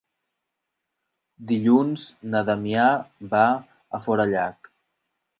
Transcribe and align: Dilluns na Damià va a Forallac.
Dilluns 1.51 2.05
na 2.35 2.41
Damià 2.47 2.85
va 3.35 3.43
a 3.99 4.01
Forallac. 4.07 4.71